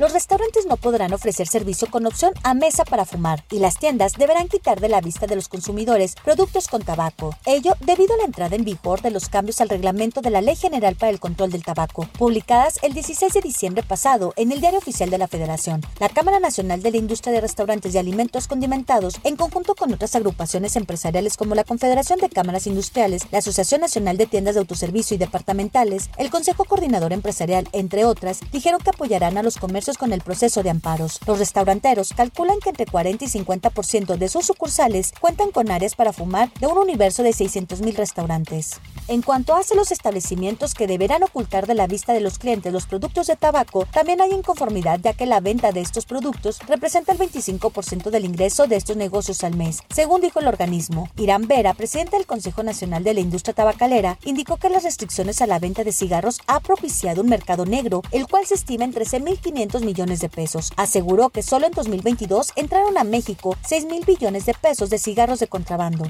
[0.00, 4.14] Los restaurantes no podrán ofrecer servicio con opción a mesa para fumar y las tiendas
[4.14, 7.36] deberán quitar de la vista de los consumidores productos con tabaco.
[7.46, 10.56] Ello debido a la entrada en vigor de los cambios al reglamento de la Ley
[10.56, 14.80] General para el Control del Tabaco, publicadas el 16 de diciembre pasado en el Diario
[14.80, 15.80] Oficial de la Federación.
[16.00, 20.16] La Cámara Nacional de la Industria de Restaurantes y Alimentos Condimentados, en conjunto con otras
[20.16, 25.14] agrupaciones empresariales como la Confederación de Cámaras Industriales, la Asociación Nacional de Tiendas de Autoservicio
[25.14, 30.12] y Departamentales, el Consejo Coordinador Empresarial, entre otras, dijeron que apoyarán a los comercios con
[30.12, 31.20] el proceso de amparos.
[31.26, 36.12] Los restauranteros calculan que entre 40 y 50% de sus sucursales cuentan con áreas para
[36.12, 38.80] fumar de un universo de 600.000 restaurantes.
[39.06, 42.86] En cuanto hace los establecimientos que deberán ocultar de la vista de los clientes los
[42.86, 47.18] productos de tabaco, también hay inconformidad ya que la venta de estos productos representa el
[47.18, 51.10] 25% del ingreso de estos negocios al mes, según dijo el organismo.
[51.18, 55.46] Irán Vera, presidente del Consejo Nacional de la Industria Tabacalera, indicó que las restricciones a
[55.46, 59.84] la venta de cigarros ha propiciado un mercado negro, el cual se estima en 13.500
[59.84, 60.72] millones de pesos.
[60.76, 65.40] Aseguró que solo en 2022 entraron a México 6 mil billones de pesos de cigarros
[65.40, 66.06] de contrabando.